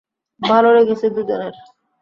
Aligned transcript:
ভালো 0.41 0.69
লেগেছে 0.75 1.05
দুজনের। 1.15 1.53